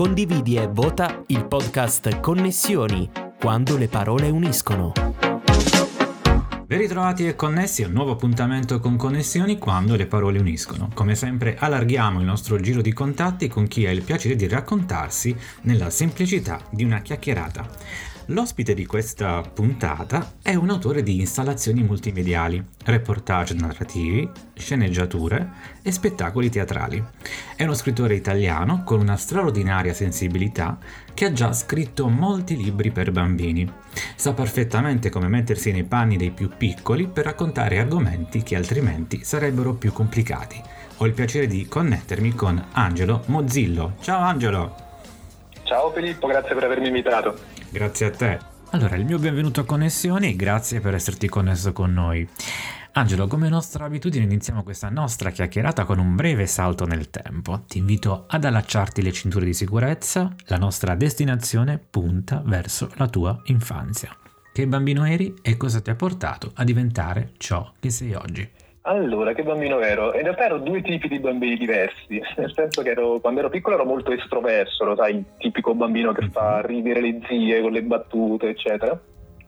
Condividi 0.00 0.56
e 0.56 0.66
vota 0.66 1.24
il 1.26 1.44
podcast 1.44 2.20
Connessioni, 2.20 3.10
quando 3.38 3.76
le 3.76 3.86
parole 3.86 4.30
uniscono. 4.30 4.94
Ben 6.64 6.78
ritrovati 6.78 7.26
e 7.26 7.36
connessi 7.36 7.82
a 7.82 7.88
un 7.88 7.92
nuovo 7.92 8.12
appuntamento 8.12 8.80
con 8.80 8.96
Connessioni 8.96 9.58
quando 9.58 9.96
le 9.96 10.06
parole 10.06 10.38
uniscono. 10.38 10.88
Come 10.94 11.14
sempre 11.14 11.54
allarghiamo 11.58 12.18
il 12.18 12.24
nostro 12.24 12.58
giro 12.58 12.80
di 12.80 12.94
contatti 12.94 13.46
con 13.46 13.68
chi 13.68 13.84
ha 13.84 13.90
il 13.90 14.00
piacere 14.00 14.36
di 14.36 14.48
raccontarsi 14.48 15.36
nella 15.64 15.90
semplicità 15.90 16.62
di 16.70 16.82
una 16.82 17.00
chiacchierata. 17.00 17.68
L'ospite 18.30 18.74
di 18.74 18.86
questa 18.86 19.40
puntata 19.40 20.34
è 20.40 20.54
un 20.54 20.70
autore 20.70 21.02
di 21.02 21.18
installazioni 21.18 21.82
multimediali, 21.82 22.64
reportage 22.84 23.54
narrativi, 23.54 24.28
sceneggiature 24.54 25.50
e 25.82 25.90
spettacoli 25.90 26.48
teatrali. 26.48 27.04
È 27.56 27.64
uno 27.64 27.74
scrittore 27.74 28.14
italiano 28.14 28.84
con 28.84 29.00
una 29.00 29.16
straordinaria 29.16 29.92
sensibilità 29.94 30.78
che 31.12 31.24
ha 31.24 31.32
già 31.32 31.52
scritto 31.52 32.08
molti 32.08 32.56
libri 32.56 32.92
per 32.92 33.10
bambini. 33.10 33.68
Sa 34.14 34.32
perfettamente 34.32 35.10
come 35.10 35.26
mettersi 35.26 35.72
nei 35.72 35.84
panni 35.84 36.16
dei 36.16 36.30
più 36.30 36.50
piccoli 36.56 37.08
per 37.08 37.24
raccontare 37.24 37.80
argomenti 37.80 38.44
che 38.44 38.54
altrimenti 38.54 39.24
sarebbero 39.24 39.74
più 39.74 39.92
complicati. 39.92 40.62
Ho 40.98 41.06
il 41.06 41.14
piacere 41.14 41.48
di 41.48 41.66
connettermi 41.66 42.32
con 42.34 42.64
Angelo 42.72 43.24
Mozzillo. 43.26 43.96
Ciao 44.00 44.20
Angelo! 44.20 44.89
Ciao 45.70 45.92
Filippo, 45.92 46.26
grazie 46.26 46.52
per 46.52 46.64
avermi 46.64 46.88
invitato. 46.88 47.38
Grazie 47.70 48.06
a 48.06 48.10
te. 48.10 48.38
Allora, 48.70 48.96
il 48.96 49.04
mio 49.04 49.20
benvenuto 49.20 49.60
a 49.60 49.64
Connessioni, 49.64 50.34
grazie 50.34 50.80
per 50.80 50.94
esserti 50.94 51.28
connesso 51.28 51.72
con 51.72 51.92
noi. 51.92 52.28
Angelo, 52.94 53.28
come 53.28 53.48
nostra 53.48 53.84
abitudine 53.84 54.24
iniziamo 54.24 54.64
questa 54.64 54.88
nostra 54.88 55.30
chiacchierata 55.30 55.84
con 55.84 56.00
un 56.00 56.16
breve 56.16 56.46
salto 56.46 56.86
nel 56.86 57.08
tempo. 57.08 57.62
Ti 57.68 57.78
invito 57.78 58.24
ad 58.26 58.44
allacciarti 58.44 59.00
le 59.00 59.12
cinture 59.12 59.44
di 59.44 59.54
sicurezza, 59.54 60.34
la 60.46 60.56
nostra 60.56 60.96
destinazione 60.96 61.78
punta 61.78 62.42
verso 62.44 62.90
la 62.94 63.06
tua 63.06 63.40
infanzia. 63.44 64.12
Che 64.52 64.66
bambino 64.66 65.04
eri 65.04 65.36
e 65.40 65.56
cosa 65.56 65.80
ti 65.80 65.90
ha 65.90 65.94
portato 65.94 66.50
a 66.54 66.64
diventare 66.64 67.34
ciò 67.36 67.74
che 67.78 67.90
sei 67.90 68.14
oggi? 68.14 68.50
Allora, 68.82 69.34
che 69.34 69.42
bambino 69.42 69.80
ero? 69.80 70.14
In 70.14 70.22
realtà 70.22 70.46
ero 70.46 70.58
due 70.58 70.80
tipi 70.80 71.08
di 71.08 71.18
bambini 71.18 71.56
diversi, 71.56 72.20
nel 72.36 72.52
senso 72.54 72.82
che 72.82 72.90
ero, 72.90 73.20
quando 73.20 73.40
ero 73.40 73.50
piccolo 73.50 73.76
ero 73.76 73.84
molto 73.84 74.12
estroverso, 74.12 74.84
lo 74.84 74.96
sai, 74.96 75.16
il 75.16 75.24
tipico 75.36 75.74
bambino 75.74 76.12
che 76.12 76.28
fa 76.30 76.56
mhm. 76.56 76.66
ridere 76.66 77.00
le 77.00 77.20
zie 77.28 77.60
con 77.60 77.72
le 77.72 77.82
battute, 77.82 78.48
eccetera. 78.48 78.98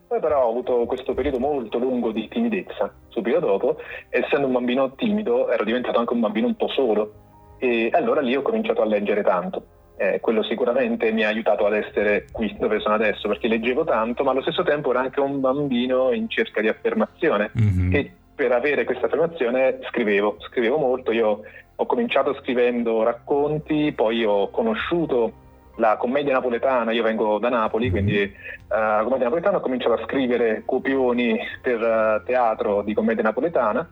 Poi 0.07 0.21
però 0.21 0.45
ho 0.45 0.51
avuto 0.51 0.85
questo 0.85 1.15
periodo 1.15 1.39
molto 1.39 1.79
lungo 1.79 2.13
di 2.13 2.29
timidezza, 2.29 2.93
subito 3.09 3.39
dopo, 3.39 3.79
essendo 4.11 4.47
un 4.47 4.53
bambino 4.53 4.95
timido 4.95 5.51
ero 5.51 5.65
diventato 5.65 5.99
anche 5.99 6.13
un 6.13 6.21
bambino 6.21 6.49
un 6.49 6.55
po' 6.55 6.69
solo 6.69 7.13
e 7.59 7.89
allora 7.93 8.21
lì 8.21 8.37
ho 8.37 8.43
cominciato 8.43 8.83
a 8.83 8.85
leggere 8.85 9.23
tanto. 9.23 9.65
Eh, 9.97 10.21
quello 10.21 10.43
sicuramente 10.43 11.11
mi 11.13 11.25
ha 11.25 11.29
aiutato 11.29 11.65
ad 11.65 11.75
essere 11.75 12.27
qui 12.31 12.55
dove 12.59 12.81
sono 12.81 12.95
adesso 12.95 13.27
perché 13.27 13.49
leggevo 13.49 13.85
tanto, 13.85 14.23
ma 14.23 14.33
allo 14.33 14.43
stesso 14.43 14.63
tempo 14.63 14.91
ero 14.91 14.99
anche 14.99 15.21
un 15.21 15.41
bambino 15.41 16.13
in 16.13 16.29
cerca 16.29 16.61
di 16.61 16.69
affermazione 16.69 17.51
mm-hmm. 17.59 17.95
e 17.95 18.13
per 18.35 18.53
avere 18.53 18.85
questa 18.85 19.09
formazione 19.09 19.79
scrivevo, 19.89 20.37
scrivevo 20.41 20.79
molto, 20.79 21.13
io 21.13 21.43
ho 21.75 21.87
cominciato 21.87 22.35
scrivendo 22.35 23.03
racconti, 23.03 23.93
poi 23.93 24.25
ho 24.25 24.51
conosciuto 24.51 25.41
la 25.77 25.97
commedia 25.97 26.35
napoletana, 26.35 26.93
io 26.93 27.03
vengo 27.03 27.39
da 27.39 27.49
Napoli, 27.49 27.91
quindi 27.91 28.23
uh, 28.23 28.29
la 28.69 29.01
commedia 29.03 29.25
napoletana 29.25 29.57
ho 29.57 29.61
cominciato 29.61 29.95
a 29.95 30.05
scrivere 30.05 30.63
copioni 30.65 31.39
per 31.61 31.81
uh, 31.81 32.25
teatro 32.25 32.83
di 32.83 32.95
commedia 32.95 33.23
napoletana, 33.23 33.89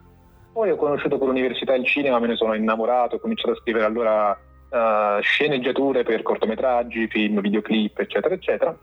poi 0.53 0.71
ho 0.71 0.77
conosciuto 0.77 1.19
con 1.19 1.29
l'università 1.29 1.75
il 1.75 1.87
cinema, 1.87 2.19
me 2.19 2.29
ne 2.29 2.37
sono 2.37 2.55
innamorato, 2.55 3.17
ho 3.17 3.21
cominciato 3.21 3.53
a 3.53 3.57
scrivere 3.57 3.85
allora 3.85 4.31
uh, 4.31 5.21
sceneggiature 5.21 6.03
per 6.03 6.23
cortometraggi, 6.23 7.09
film, 7.09 7.41
videoclip, 7.41 7.99
eccetera, 7.99 8.35
eccetera. 8.35 8.77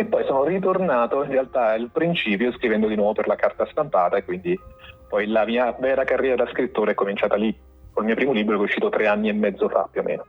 E 0.00 0.06
poi 0.06 0.24
sono 0.24 0.44
ritornato 0.44 1.22
in 1.24 1.30
realtà 1.30 1.72
al 1.72 1.90
principio 1.92 2.50
scrivendo 2.52 2.88
di 2.88 2.94
nuovo 2.94 3.12
per 3.12 3.26
la 3.26 3.36
carta 3.36 3.66
stampata 3.70 4.16
e 4.16 4.24
quindi 4.24 4.58
poi 5.06 5.26
la 5.26 5.44
mia 5.44 5.76
vera 5.78 6.04
carriera 6.04 6.42
da 6.42 6.50
scrittore 6.50 6.92
è 6.92 6.94
cominciata 6.94 7.36
lì, 7.36 7.54
col 7.92 8.06
mio 8.06 8.14
primo 8.14 8.32
libro 8.32 8.56
che 8.56 8.62
è 8.62 8.64
uscito 8.64 8.88
tre 8.88 9.06
anni 9.06 9.28
e 9.28 9.34
mezzo 9.34 9.68
fa 9.68 9.86
più 9.92 10.00
o 10.00 10.04
meno. 10.04 10.24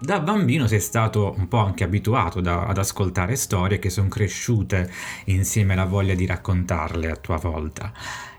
Da 0.00 0.18
bambino 0.18 0.66
sei 0.66 0.80
stato 0.80 1.32
un 1.36 1.46
po' 1.46 1.58
anche 1.58 1.84
abituato 1.84 2.40
da, 2.40 2.64
ad 2.64 2.76
ascoltare 2.76 3.36
storie 3.36 3.78
che 3.78 3.88
sono 3.88 4.08
cresciute 4.08 4.90
insieme 5.26 5.74
alla 5.74 5.84
voglia 5.84 6.14
di 6.14 6.26
raccontarle 6.26 7.08
a 7.08 7.14
tua 7.14 7.36
volta. 7.36 7.92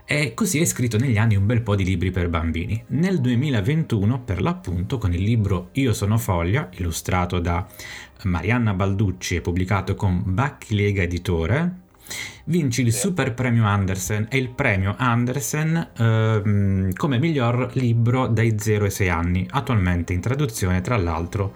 E 0.08 0.34
così 0.34 0.60
hai 0.60 0.66
scritto 0.66 0.98
negli 0.98 1.18
anni 1.18 1.34
un 1.34 1.46
bel 1.46 1.62
po' 1.62 1.74
di 1.74 1.82
libri 1.82 2.12
per 2.12 2.28
bambini. 2.28 2.80
Nel 2.90 3.20
2021, 3.20 4.20
per 4.20 4.40
l'appunto, 4.40 4.98
con 4.98 5.12
il 5.12 5.20
libro 5.20 5.70
Io 5.72 5.92
sono 5.92 6.16
Foglia, 6.16 6.68
illustrato 6.74 7.40
da 7.40 7.66
Marianna 8.22 8.72
Balducci 8.72 9.34
e 9.34 9.40
pubblicato 9.40 9.96
con 9.96 10.22
Bacchi 10.24 10.76
Lega 10.76 11.02
Editore, 11.02 11.80
vinci 12.44 12.82
il 12.82 12.92
Super 12.92 13.34
Premio 13.34 13.64
Andersen 13.64 14.28
e 14.30 14.38
il 14.38 14.50
premio 14.50 14.94
Andersen 14.96 15.90
ehm, 15.98 16.92
come 16.92 17.18
miglior 17.18 17.70
libro 17.72 18.28
dai 18.28 18.54
0 18.56 18.84
ai 18.84 18.90
6 18.92 19.08
anni, 19.08 19.44
attualmente 19.50 20.12
in 20.12 20.20
traduzione 20.20 20.82
tra 20.82 20.96
l'altro 20.96 21.52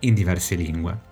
in 0.00 0.14
diverse 0.14 0.56
lingue. 0.56 1.11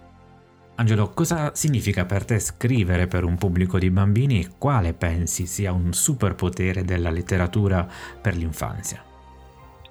Angelo, 0.81 1.11
cosa 1.13 1.55
significa 1.55 2.07
per 2.07 2.25
te 2.25 2.39
scrivere 2.39 3.07
per 3.07 3.25
un 3.25 3.37
pubblico 3.37 3.79
di 3.79 3.91
bambini 3.91 4.41
e 4.41 4.49
quale 4.57 4.95
pensi 4.95 5.45
sia 5.45 5.73
un 5.73 5.93
superpotere 5.93 6.85
della 6.85 7.11
letteratura 7.11 7.87
per 8.19 8.35
l'infanzia? 8.35 9.03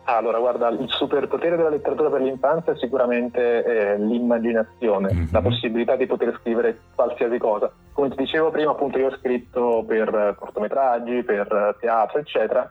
Allora, 0.06 0.40
guarda, 0.40 0.70
il 0.70 0.88
superpotere 0.90 1.58
della 1.58 1.70
letteratura 1.70 2.10
per 2.10 2.22
l'infanzia 2.22 2.74
è 2.74 2.78
sicuramente 2.78 3.64
eh, 3.64 4.00
l'immaginazione, 4.00 5.14
mm-hmm. 5.14 5.28
la 5.30 5.42
possibilità 5.42 5.96
di 5.96 6.08
poter 6.08 6.36
scrivere 6.40 6.80
qualsiasi 6.96 7.38
cosa. 7.38 7.72
Come 7.94 8.10
ti 8.10 8.16
dicevo 8.16 8.50
prima, 8.50 8.72
appunto, 8.72 8.98
io 8.98 9.10
ho 9.10 9.18
scritto 9.20 9.86
per 9.88 10.38
cortometraggi, 10.40 11.22
per 11.22 11.78
teatro, 11.80 12.18
eccetera, 12.18 12.68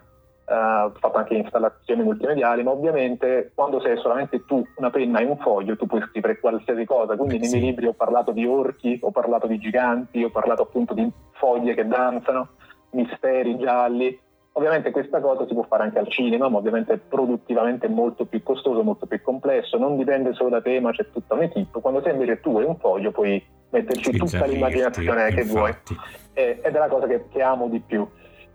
eh, 0.49 0.55
ho 0.55 0.93
fatto 0.99 1.19
anche 1.19 1.35
installazioni 1.35 2.03
multimediali, 2.03 2.63
ma 2.63 2.71
ovviamente 2.71 3.53
quando 3.55 3.81
sei 3.81 3.97
solamente 3.99 4.45
tu, 4.45 4.65
una 4.77 4.91
penna 4.91 5.21
e 5.21 5.25
un 5.25 5.39
foglio, 5.39 5.77
tu 5.77 5.87
puoi 5.87 6.03
scrivere 6.09 6.41
qualsiasi 6.41 6.85
cosa. 6.85 7.17
Quindi 7.17 7.37
eh, 7.37 7.39
nei 7.41 7.51
miei 7.51 7.63
libri 7.63 7.87
ho 7.87 7.95
parlato 7.95 8.33
di 8.33 8.47
orchi, 8.47 8.99
ho 9.03 9.11
parlato 9.11 9.47
di 9.47 9.59
giganti, 9.59 10.23
ho 10.23 10.31
parlato 10.31 10.63
appunto 10.63 10.95
di 10.95 11.11
foglie 11.33 11.75
che 11.75 11.87
danzano, 11.87 12.49
misteri 12.91 13.59
gialli 13.59 14.19
Ovviamente 14.59 14.91
questa 14.91 15.21
cosa 15.21 15.47
si 15.47 15.55
può 15.55 15.63
fare 15.63 15.85
anche 15.85 16.01
al 16.01 16.09
cinema, 16.09 16.49
ma 16.49 16.59
ovviamente 16.59 16.95
è 16.95 16.99
produttivamente 16.99 17.87
molto 17.87 18.25
più 18.25 18.43
costoso, 18.43 18.83
molto 18.83 19.07
più 19.07 19.23
complesso, 19.23 19.79
non 19.79 19.97
dipende 19.97 20.33
solo 20.33 20.49
da 20.49 20.61
te, 20.61 20.81
ma 20.81 20.91
c'è 20.91 21.09
tutta 21.13 21.35
un'equipe. 21.35 21.81
Quando 21.81 22.03
sei 22.03 22.15
invece 22.15 22.41
tu 22.41 22.59
hai 22.59 22.65
un 22.65 22.77
foglio, 22.77 23.13
puoi 23.13 23.41
metterci 23.71 24.17
tutta 24.17 24.47
l'immaginazione 24.47 25.31
che 25.31 25.45
vuoi. 25.45 25.73
ed 26.35 26.61
è 26.61 26.71
la 26.77 26.89
cosa 26.89 27.07
che, 27.07 27.29
che 27.29 27.41
amo 27.41 27.69
di 27.69 27.79
più. 27.79 28.05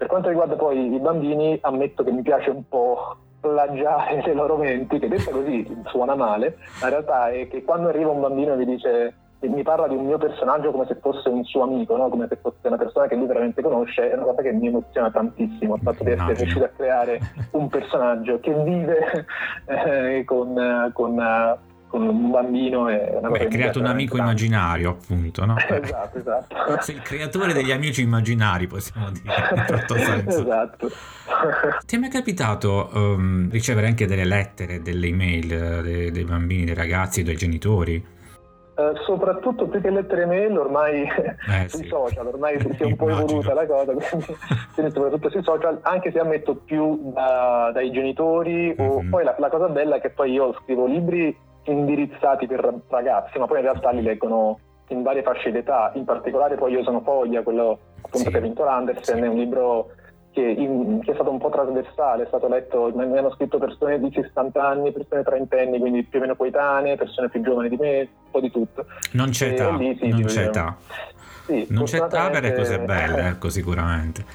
Per 0.04 0.12
quanto 0.12 0.28
riguarda 0.28 0.58
poi 0.58 0.94
i 0.94 1.00
bambini, 1.00 1.58
ammetto 1.62 2.04
che 2.04 2.12
mi 2.12 2.24
piace 2.24 2.50
un 2.50 2.68
po' 2.68 3.16
plagiare 3.40 4.22
le 4.26 4.34
loro 4.34 4.58
menti, 4.58 5.00
che 5.00 5.08
detta 5.08 5.32
così 5.32 5.66
suona 5.86 6.14
male, 6.14 6.58
ma 6.82 6.88
in 6.88 6.90
realtà 6.90 7.30
è 7.30 7.48
che 7.48 7.64
quando 7.64 7.88
arriva 7.88 8.12
un 8.12 8.20
bambino 8.20 8.52
e 8.52 8.58
mi 8.58 8.66
dice 8.66 9.16
mi 9.40 9.64
parla 9.64 9.88
di 9.88 9.96
un 9.96 10.06
mio 10.06 10.18
personaggio 10.18 10.72
come 10.72 10.86
se 10.88 10.96
fosse 10.96 11.30
un 11.30 11.46
suo 11.46 11.64
amico, 11.64 11.96
no? 11.96 12.10
come 12.10 12.28
se 12.28 12.36
fosse 12.36 12.68
una 12.68 12.76
persona 12.76 13.08
che 13.08 13.16
lui 13.16 13.28
veramente 13.28 13.62
conosce, 13.62 14.12
è 14.12 14.14
una 14.14 14.24
cosa 14.24 14.42
che 14.42 14.52
mi 14.52 14.68
emoziona 14.68 15.10
tantissimo, 15.10 15.76
il 15.76 15.82
fatto 15.82 16.04
di 16.04 16.12
essere 16.12 16.34
riuscito 16.34 16.66
a 16.66 16.70
creare 16.76 17.20
un 17.52 17.70
personaggio 17.70 18.42
che 18.42 18.54
vive 18.62 19.26
eh, 19.68 20.24
con, 20.26 20.92
con, 20.94 21.58
con, 21.94 22.08
un 22.08 22.32
bambino. 22.32 22.88
È 22.88 23.18
una 23.18 23.30
Beh, 23.30 23.40
hai 23.40 23.48
creato 23.48 23.80
un 23.80 23.86
amico 23.86 24.18
tanto. 24.18 24.32
immaginario, 24.32 24.90
appunto, 24.90 25.46
no? 25.46 25.56
esatto, 25.70 26.18
esatto. 26.18 26.56
Sei 26.82 26.96
il 26.96 27.02
creatore 27.02 27.54
degli 27.54 27.72
amici 27.72 28.02
immaginari, 28.02 28.66
possiamo 28.66 29.12
dire, 29.12 29.34
in 29.56 29.64
certo 29.68 29.96
senso. 29.98 30.42
esatto. 30.42 30.90
Ti 31.86 31.96
è 31.96 32.00
mai 32.00 32.10
capitato 32.10 32.90
um, 32.94 33.50
ricevere 33.52 33.88
anche 33.88 34.08
delle 34.08 34.26
lettere, 34.26 34.82
delle 34.82 35.08
email 35.08 35.54
eh, 35.54 35.82
dei, 35.84 36.12
dei 36.12 36.24
bambini, 36.24 36.66
dei 36.66 36.74
ragazzi, 36.76 37.22
dei 37.22 37.36
genitori? 37.36 38.12
Uh, 38.76 38.96
soprattutto 39.06 39.68
più 39.68 39.80
che 39.82 39.92
lettere 39.92 40.26
mail 40.26 40.58
ormai 40.58 41.04
eh, 41.04 41.70
sui 41.70 41.84
sì. 41.84 41.90
social, 41.90 42.26
ormai 42.26 42.60
si 42.60 42.82
è 42.82 42.86
un 42.86 42.96
po' 42.96 43.08
evoluta 43.08 43.54
la 43.54 43.68
cosa, 43.68 43.94
quindi, 43.94 44.26
quindi, 44.74 44.92
soprattutto 44.92 45.30
sui 45.30 45.44
social, 45.44 45.78
anche 45.84 46.12
se 46.12 46.18
ammetto 46.18 46.56
più 46.56 47.12
da, 47.14 47.70
dai 47.72 47.92
genitori, 47.92 48.70
mm-hmm. 48.74 48.90
o 48.90 49.02
mhm. 49.04 49.10
poi 49.12 49.24
la, 49.24 49.36
la, 49.38 49.50
cosa 49.50 49.70
bella 49.70 49.98
è 49.98 50.02
che 50.02 50.10
poi 50.10 50.32
io 50.32 50.58
scrivo 50.64 50.88
libri 50.88 51.38
indirizzati 51.66 52.48
per 52.48 52.82
ragazzi, 52.90 53.38
ma 53.40 53.46
poi 53.46 53.58
in 53.58 53.64
realtà 53.64 53.92
li 53.92 54.02
leggono 54.02 54.60
in 54.88 55.02
varie 55.02 55.24
fasce 55.24 55.52
d'età, 55.52 55.92
in 55.96 56.06
particolare 56.06 56.56
poi 56.56 56.74
io 56.74 56.84
sono 56.84 57.02
Foglia, 57.02 57.42
quello 57.42 57.80
appunto 57.98 58.26
sì. 58.26 58.30
che 58.30 58.38
ha 58.38 58.42
vinto 58.42 58.64
l'Andersen, 58.64 59.18
sì. 59.18 59.24
è 59.24 59.28
un 59.28 59.38
libro 59.38 59.92
che, 60.32 60.42
in, 60.42 61.00
che, 61.02 61.12
è 61.12 61.14
stato 61.14 61.32
un 61.32 61.38
po' 61.38 61.50
trasversale, 61.50 62.24
è 62.24 62.28
stato 62.28 62.48
letto, 62.48 62.92
mi 62.94 63.18
hanno 63.18 63.32
scritto 63.32 63.60
persone 63.60 64.00
di 64.00 64.12
60 64.12 64.62
anni, 64.62 64.92
persone 64.92 65.24
trentenni, 65.24 65.80
quindi 65.80 66.04
più 66.04 66.20
o 66.20 66.22
meno 66.22 66.36
coetanee, 66.36 66.96
persone 66.96 67.30
più 67.30 67.42
giovani 67.42 67.70
di 67.70 67.78
me, 67.78 68.00
un 68.00 68.32
po' 68.32 68.40
di 68.40 68.52
tutto. 68.52 68.86
Non 69.14 69.30
c'è 69.30 69.52
età, 69.52 69.70
lì, 69.76 69.96
sì, 70.00 70.10
non 70.10 70.24
c'è 70.24 70.48
età. 70.48 70.76
Sì, 71.46 71.66
non 71.70 71.84
c'è 71.84 72.08
Tavere 72.08 72.56
cose 72.56 72.80
belle, 72.80 73.28
ecco 73.28 73.50
sicuramente. 73.52 74.26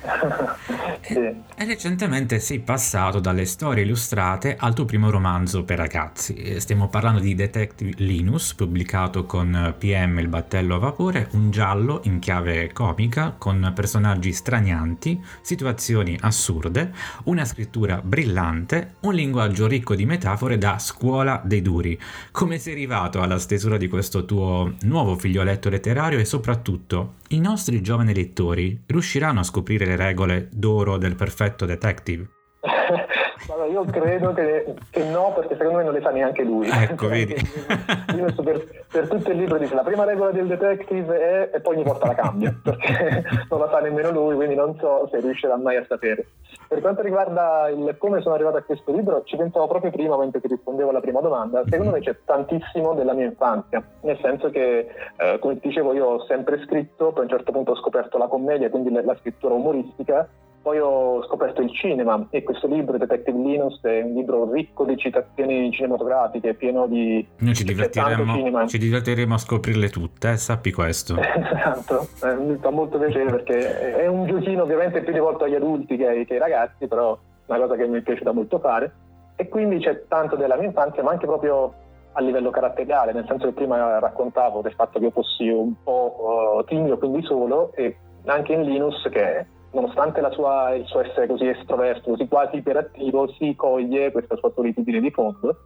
sì. 1.01 1.15
e, 1.15 1.37
e, 1.57 1.65
recentemente 1.65 2.39
sei 2.39 2.59
passato 2.59 3.19
dalle 3.19 3.47
storie 3.47 3.85
illustrate 3.85 4.57
al 4.59 4.75
tuo 4.75 4.85
primo 4.85 5.09
romanzo 5.11 5.65
per 5.65 5.79
ragazzi. 5.79 6.61
Stiamo 6.61 6.89
parlando 6.89 7.21
di 7.21 7.35
Detective 7.35 7.93
Linus, 7.97 8.53
pubblicato 8.55 9.25
con 9.25 9.75
PM 9.79 10.19
Il 10.19 10.29
battello 10.29 10.75
a 10.75 10.79
vapore, 10.79 11.29
un 11.33 11.51
giallo 11.51 12.01
in 12.05 12.19
chiave 12.19 12.73
comica 12.73 13.35
con 13.37 13.73
personaggi 13.75 14.33
stranianti, 14.33 15.23
situazioni 15.41 16.19
assurde, 16.21 16.93
una 17.25 17.45
scrittura 17.45 18.01
brillante, 18.03 18.97
un 19.01 19.15
linguaggio 19.15 19.67
ricco 19.67 19.95
di 19.95 20.05
metafore 20.05 20.59
da 20.59 20.79
scuola 20.79 21.41
dei 21.43 21.63
duri. 21.63 21.99
Come 22.33 22.59
sei 22.59 22.75
arrivato 22.75 23.23
alla 23.23 23.39
stesura 23.39 23.79
di 23.79 23.89
questo 23.89 24.25
tuo 24.27 24.75
nuovo 24.83 25.17
figlioletto 25.17 25.71
letterario 25.71 26.19
e 26.19 26.25
soprattutto 26.25 26.98
i 27.29 27.41
nostri 27.41 27.83
giovani 27.83 28.15
lettori 28.15 28.83
riusciranno 28.87 29.41
a 29.41 29.45
scoprire 29.45 29.85
le 29.85 29.97
regole 29.97 30.49
d'oro 30.50 30.97
del 30.97 31.15
perfetto 31.15 31.67
detective? 31.67 32.29
Allora, 33.50 33.67
io 33.67 33.85
credo 33.85 34.35
che, 34.35 34.75
che, 34.91 35.05
no, 35.05 35.33
perché 35.35 35.56
secondo 35.56 35.79
me 35.79 35.85
non 35.85 35.95
le 35.95 36.03
sa 36.03 36.11
neanche 36.11 36.43
lui. 36.43 36.69
Ecco, 36.69 37.09
vedi. 37.09 37.35
per, 37.35 38.85
per, 38.91 39.09
tutto 39.09 39.31
il 39.31 39.39
libro 39.39 39.59
dice 39.59 39.75
la 39.75 39.83
prima 39.83 40.05
regola 40.05 40.33
del 40.33 40.47
detective 40.47 41.19
è 41.19 41.50
e 41.55 41.61
poi 41.61 41.77
ogni 41.77 41.85
volta 41.85 42.09
la 42.09 42.15
cambia, 42.15 42.55
perché 42.62 43.25
non 43.49 43.61
la 43.61 43.69
sa 43.71 43.81
nemmeno 43.81 44.11
lui, 44.11 44.35
quindi 44.35 44.55
non 44.55 44.77
so 44.79 45.09
se 45.11 45.21
riuscirà 45.21 45.56
mai 45.56 45.77
a 45.77 45.85
sapere. 45.89 46.27
Per 46.69 46.82
quanto 46.82 47.00
riguarda 47.00 47.69
il 47.70 47.97
come 47.97 48.20
sono 48.20 48.35
arrivato 48.35 48.59
a 48.59 48.62
questo 48.62 48.93
libro, 48.93 49.23
ci 49.25 49.37
pensavo 49.37 49.67
proprio 49.67 49.91
prima 49.91 50.19
mentre 50.19 50.41
ti 50.41 50.49
rispondevo 50.49 50.91
alla 50.91 51.00
prima 51.00 51.20
domanda. 51.20 51.65
Secondo 51.67 51.93
me 51.93 52.00
c'è 52.00 52.15
tantissimo 52.26 52.93
della 52.93 53.15
mia 53.15 53.25
infanzia, 53.25 53.82
nel 54.03 54.19
senso 54.20 54.50
che, 54.50 54.87
eh, 55.17 55.38
come 55.41 55.59
ti 55.59 55.69
dicevo, 55.69 55.94
io 55.94 56.05
ho 56.05 56.25
sempre 56.26 56.62
scritto, 56.65 57.12
poi 57.12 57.20
a 57.20 57.23
un 57.23 57.29
certo 57.31 57.53
punto 57.53 57.70
ho 57.70 57.76
scoperto 57.76 58.19
la 58.19 58.26
commedia, 58.26 58.69
quindi 58.69 58.91
la 58.91 59.17
scrittura 59.19 59.55
umoristica 59.55 60.29
poi 60.69 60.79
ho 60.81 61.25
scoperto 61.25 61.62
il 61.62 61.73
cinema 61.73 62.26
e 62.29 62.43
questo 62.43 62.67
libro, 62.67 62.99
Detective 62.99 63.38
Linus, 63.38 63.81
è 63.81 64.03
un 64.03 64.12
libro 64.12 64.53
ricco 64.53 64.85
di 64.85 64.99
citazioni 64.99 65.73
cinematografiche, 65.73 66.53
pieno 66.53 66.87
di... 66.87 67.26
Noi 67.38 67.55
ci 67.55 67.65
divertiremo, 67.65 68.67
ci 68.67 68.76
divertiremo 68.76 69.32
a 69.32 69.38
scoprirle 69.38 69.88
tutte, 69.88 70.32
eh, 70.32 70.37
sappi 70.37 70.70
questo. 70.70 71.17
esatto, 71.19 72.09
eh, 72.23 72.35
mi 72.35 72.59
fa 72.61 72.69
molto 72.69 72.99
piacere 72.99 73.31
perché 73.31 73.97
è 73.97 74.06
un 74.09 74.26
giochino 74.26 74.65
ovviamente 74.65 75.00
più 75.00 75.15
rivolto 75.15 75.44
agli 75.44 75.55
adulti 75.55 75.97
che 75.97 76.06
ai, 76.06 76.26
che 76.26 76.35
ai 76.35 76.41
ragazzi, 76.41 76.87
però 76.87 77.14
è 77.14 77.50
una 77.50 77.61
cosa 77.61 77.76
che 77.76 77.87
mi 77.87 78.03
piace 78.03 78.23
da 78.23 78.32
molto 78.32 78.59
fare. 78.59 78.93
E 79.37 79.49
quindi 79.49 79.79
c'è 79.79 80.05
tanto 80.06 80.37
della 80.37 80.56
mia 80.56 80.67
infanzia, 80.67 81.03
ma 81.03 81.12
anche 81.12 81.25
proprio 81.25 81.73
a 82.12 82.21
livello 82.21 82.50
caratteriale, 82.50 83.14
nel 83.14 83.25
senso 83.26 83.47
che 83.47 83.53
prima 83.53 83.99
raccontavo 84.00 84.61
del 84.61 84.75
fatto 84.75 84.99
che 84.99 85.06
io 85.06 85.12
fossi 85.12 85.49
un 85.49 85.73
po' 85.82 86.59
uh, 86.59 86.64
timido, 86.64 86.99
quindi 86.99 87.23
solo, 87.23 87.73
e 87.75 87.97
anche 88.26 88.53
in 88.53 88.62
Linus 88.62 89.09
che 89.11 89.47
nonostante 89.73 90.20
sua, 90.32 90.75
il 90.75 90.87
suo 90.87 91.00
essere 91.00 91.26
così 91.26 91.47
estroverso, 91.47 92.11
così 92.11 92.29
quasi 92.29 92.56
iperattivo, 92.56 93.29
si 93.32 93.55
coglie 93.55 94.12
questa 94.12 94.37
sua 94.37 94.50
solitudine 94.55 95.00
di 95.00 95.11
fondo, 95.11 95.56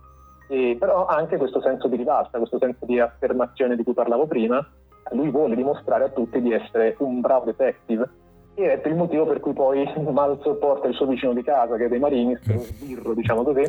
e, 0.48 0.76
però 0.78 1.06
anche 1.06 1.36
questo 1.36 1.60
senso 1.60 1.88
di 1.88 1.96
rivalsa, 1.96 2.38
questo 2.38 2.58
senso 2.58 2.84
di 2.84 2.98
affermazione 2.98 3.76
di 3.76 3.84
cui 3.84 3.94
parlavo 3.94 4.26
prima. 4.26 4.64
Lui 5.12 5.30
vuole 5.30 5.56
dimostrare 5.56 6.04
a 6.04 6.08
tutti 6.10 6.40
di 6.40 6.52
essere 6.52 6.94
un 6.98 7.20
bravo 7.20 7.46
detective 7.46 8.08
e 8.54 8.80
è 8.80 8.88
il 8.88 8.94
motivo 8.94 9.26
per 9.26 9.40
cui 9.40 9.52
poi 9.52 9.90
mal 10.10 10.38
sopporta 10.42 10.88
il 10.88 10.94
suo 10.94 11.06
vicino 11.06 11.32
di 11.32 11.42
casa, 11.42 11.76
che 11.76 11.86
è 11.86 11.88
dei 11.88 11.98
Marines, 11.98 12.46
lo 12.46 12.58
sbirro, 12.60 13.14
diciamo 13.14 13.42
così, 13.42 13.62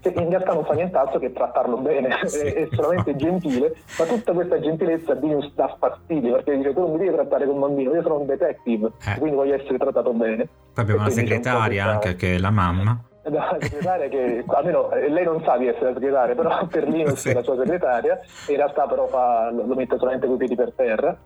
che 0.00 0.08
in 0.14 0.28
realtà 0.28 0.54
non 0.54 0.64
fa 0.64 0.74
nient'altro 0.74 1.18
che 1.18 1.32
trattarlo 1.32 1.78
bene, 1.78 2.10
sì. 2.26 2.46
è, 2.46 2.62
è, 2.62 2.68
solamente 2.70 3.16
gentile, 3.16 3.74
ma 3.98 4.04
tutta 4.04 4.32
questa 4.32 4.60
gentilezza 4.60 5.12
a 5.12 5.16
Dinius 5.16 5.52
dà 5.54 5.74
fastidio, 5.78 6.34
perché 6.34 6.56
dice 6.56 6.72
tu 6.72 6.80
non 6.80 6.92
mi 6.92 6.98
devi 6.98 7.12
trattare 7.12 7.46
come 7.46 7.58
un 7.58 7.66
bambino, 7.66 7.94
io 7.94 8.02
sono 8.02 8.20
un 8.20 8.26
detective, 8.26 8.90
eh. 9.06 9.18
quindi 9.18 9.36
voglio 9.36 9.54
essere 9.54 9.78
trattato 9.78 10.12
bene. 10.12 10.48
Poi 10.72 10.84
abbiamo 10.84 11.00
una 11.00 11.10
segretaria 11.10 11.86
anche 11.86 12.14
che 12.14 12.34
è 12.36 12.38
la 12.38 12.50
mamma. 12.50 13.02
La 13.30 13.58
segretaria 13.60 14.08
che 14.08 14.42
almeno 14.46 14.90
eh, 14.92 15.10
lei 15.10 15.24
non 15.24 15.42
sa 15.42 15.58
di 15.58 15.66
essere 15.66 15.86
la 15.88 15.94
segretaria, 15.94 16.34
però 16.34 16.66
per 16.66 16.88
Linus 16.88 17.20
sì. 17.20 17.30
è 17.30 17.34
la 17.34 17.42
sua 17.42 17.56
segretaria, 17.56 18.18
in 18.48 18.56
realtà 18.56 18.86
però 18.86 19.06
fa, 19.06 19.50
lo 19.50 19.74
mette 19.74 19.98
solamente 19.98 20.26
coi 20.26 20.36
piedi 20.38 20.54
per 20.54 20.72
terra 20.74 21.18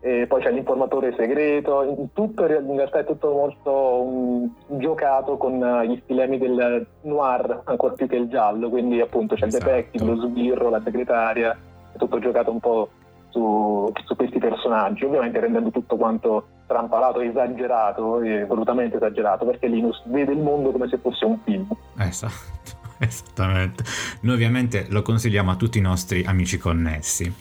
e 0.00 0.26
poi 0.26 0.42
c'è 0.42 0.50
l'informatore 0.52 1.14
segreto, 1.16 2.08
tutto 2.12 2.46
in 2.46 2.76
realtà 2.76 3.00
è 3.00 3.04
tutto 3.04 3.32
molto 3.32 4.02
um, 4.02 4.54
giocato 4.78 5.36
con 5.36 5.60
uh, 5.60 5.82
gli 5.82 6.00
stilemi 6.04 6.38
del 6.38 6.86
noir 7.02 7.62
ancora 7.64 7.94
più 7.94 8.06
che 8.06 8.16
il 8.16 8.28
giallo, 8.28 8.68
quindi 8.68 9.00
appunto 9.00 9.34
c'è 9.34 9.46
esatto. 9.46 9.64
il 9.64 9.70
detective, 9.70 10.04
lo 10.04 10.20
sbirro, 10.20 10.70
la 10.70 10.82
segretaria, 10.84 11.58
è 11.92 11.96
tutto 11.96 12.18
giocato 12.18 12.50
un 12.50 12.60
po' 12.60 12.88
su, 13.30 13.90
su 14.04 14.16
questi 14.16 14.38
personaggi, 14.38 15.04
ovviamente 15.04 15.40
rendendo 15.40 15.70
tutto 15.70 15.96
quanto 15.96 16.46
trampalato, 16.66 17.20
esagerato, 17.20 18.20
e 18.20 18.44
volutamente 18.44 18.96
esagerato, 18.96 19.44
perché 19.44 19.66
Linus 19.66 20.02
vede 20.06 20.32
il 20.32 20.38
mondo 20.38 20.70
come 20.70 20.88
se 20.88 20.98
fosse 20.98 21.24
un 21.24 21.38
film. 21.44 21.68
Esatto. 21.98 22.84
Esattamente. 22.98 23.84
Noi 24.20 24.34
ovviamente 24.34 24.86
lo 24.88 25.02
consigliamo 25.02 25.50
a 25.50 25.56
tutti 25.56 25.78
i 25.78 25.82
nostri 25.82 26.24
amici 26.24 26.58
connessi. 26.58 27.32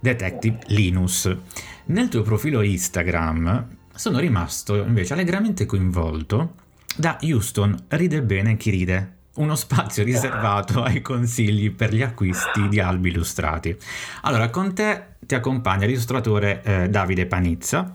Detective 0.00 0.58
Linus. 0.66 1.34
Nel 1.88 2.08
tuo 2.08 2.22
profilo 2.22 2.62
Instagram 2.62 3.68
sono 3.94 4.18
rimasto 4.18 4.74
invece 4.74 5.12
allegramente 5.12 5.66
coinvolto 5.66 6.54
da 6.96 7.16
Houston 7.22 7.84
Ride 7.86 8.22
bene 8.22 8.56
chi 8.56 8.70
ride, 8.70 9.12
uno 9.34 9.54
spazio 9.54 10.02
riservato 10.04 10.82
ai 10.82 11.00
consigli 11.00 11.70
per 11.70 11.94
gli 11.94 12.02
acquisti 12.02 12.68
di 12.68 12.80
albi 12.80 13.10
illustrati. 13.10 13.76
Allora, 14.22 14.50
con 14.50 14.74
te 14.74 15.14
ti 15.20 15.36
accompagna 15.36 15.86
l'illustratore 15.86 16.62
eh, 16.64 16.88
Davide 16.88 17.26
Panizza 17.26 17.94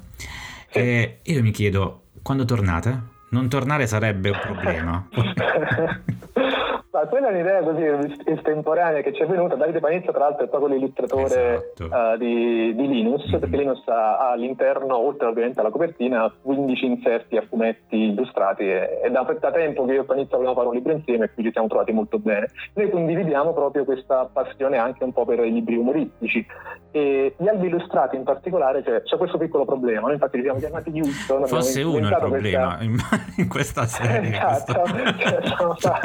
e 0.69 1.19
io 1.21 1.41
mi 1.41 1.51
chiedo, 1.51 2.03
quando 2.21 2.45
tornate? 2.45 3.09
Non 3.31 3.49
tornare 3.49 3.87
sarebbe 3.87 4.29
un 4.29 4.39
problema. 4.41 5.07
Ma 7.01 7.07
quella 7.07 7.29
è 7.29 7.31
un'idea 7.31 7.63
così 7.63 8.15
estemporanea 8.25 9.01
che 9.01 9.11
ci 9.11 9.23
è 9.23 9.25
venuta. 9.25 9.55
Davide 9.55 9.79
Panizza, 9.79 10.11
tra 10.11 10.19
l'altro, 10.19 10.45
è 10.45 10.47
proprio 10.47 10.75
l'illustratore 10.75 11.73
esatto. 11.73 11.85
uh, 11.85 12.15
di, 12.15 12.75
di, 12.75 12.87
Linus, 12.87 13.27
mm-hmm. 13.27 13.39
perché 13.39 13.57
Linus 13.57 13.87
ha, 13.87 14.19
ha, 14.19 14.31
all'interno, 14.31 14.97
oltre 14.97 15.27
ovviamente 15.27 15.59
alla 15.59 15.71
copertina, 15.71 16.31
15 16.43 16.85
inserti 16.85 17.37
a 17.37 17.45
fumetti 17.49 17.95
illustrati. 17.95 18.63
E, 18.69 18.99
e 19.03 19.09
da, 19.09 19.23
da, 19.23 19.51
tempo 19.51 19.83
che 19.85 19.93
io 19.93 20.01
e 20.01 20.05
Panizza 20.05 20.35
volevamo 20.35 20.57
fare 20.57 20.67
un 20.67 20.75
libro 20.75 20.91
insieme 20.91 21.25
e 21.25 21.33
qui 21.33 21.43
ci 21.43 21.51
siamo 21.51 21.67
trovati 21.67 21.91
molto 21.91 22.19
bene. 22.19 22.51
Noi 22.75 22.89
condividiamo 22.91 23.51
proprio 23.51 23.83
questa 23.83 24.29
passione 24.31 24.77
anche 24.77 25.03
un 25.03 25.11
po' 25.11 25.25
per 25.25 25.39
i 25.39 25.51
libri 25.51 25.77
umoristici. 25.77 26.45
E 26.91 27.33
gli 27.35 27.47
albi 27.47 27.67
illustrati 27.67 28.15
in 28.15 28.23
particolare 28.23 28.83
c'è, 28.83 29.01
c'è 29.01 29.17
questo 29.17 29.39
piccolo 29.39 29.65
problema. 29.65 30.01
Noi 30.01 30.13
infatti 30.13 30.35
li 30.35 30.41
abbiamo 30.41 30.59
chiamati 30.59 30.91
Houston. 30.93 31.47
Fosse 31.47 31.81
uno 31.81 32.09
il 32.09 32.15
problema 32.19 32.77
questa... 32.77 33.19
in, 33.41 33.47
questa 33.47 33.85
serie. 33.87 34.29
esatto. 34.29 34.81
Questo... 35.71 35.99